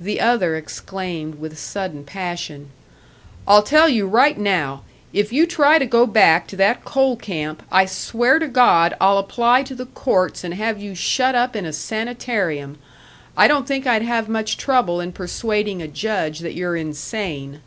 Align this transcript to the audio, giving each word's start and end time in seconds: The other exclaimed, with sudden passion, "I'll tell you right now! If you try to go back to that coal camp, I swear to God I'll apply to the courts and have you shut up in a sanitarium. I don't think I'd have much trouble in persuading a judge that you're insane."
The 0.00 0.20
other 0.20 0.54
exclaimed, 0.54 1.40
with 1.40 1.58
sudden 1.58 2.04
passion, 2.04 2.70
"I'll 3.44 3.64
tell 3.64 3.88
you 3.88 4.06
right 4.06 4.38
now! 4.38 4.84
If 5.12 5.32
you 5.32 5.46
try 5.48 5.80
to 5.80 5.84
go 5.84 6.06
back 6.06 6.46
to 6.46 6.56
that 6.58 6.84
coal 6.84 7.16
camp, 7.16 7.64
I 7.72 7.86
swear 7.86 8.38
to 8.38 8.46
God 8.46 8.94
I'll 9.00 9.18
apply 9.18 9.64
to 9.64 9.74
the 9.74 9.86
courts 9.86 10.44
and 10.44 10.54
have 10.54 10.80
you 10.80 10.94
shut 10.94 11.34
up 11.34 11.56
in 11.56 11.66
a 11.66 11.72
sanitarium. 11.72 12.78
I 13.36 13.48
don't 13.48 13.66
think 13.66 13.84
I'd 13.84 14.02
have 14.02 14.28
much 14.28 14.56
trouble 14.58 15.00
in 15.00 15.10
persuading 15.10 15.82
a 15.82 15.88
judge 15.88 16.38
that 16.38 16.54
you're 16.54 16.76
insane." 16.76 17.62